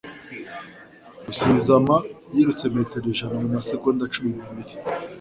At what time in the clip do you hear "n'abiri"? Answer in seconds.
4.37-4.73